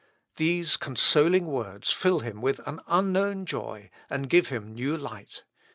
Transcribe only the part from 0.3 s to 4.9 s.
These consoling words fill him with unknown joy, and give him